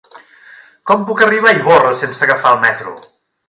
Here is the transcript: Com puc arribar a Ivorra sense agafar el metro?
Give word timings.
Com 0.91 1.03
puc 1.11 1.21
arribar 1.27 1.53
a 1.53 1.59
Ivorra 1.59 1.95
sense 2.03 2.27
agafar 2.29 2.55
el 2.55 2.61
metro? 2.67 2.99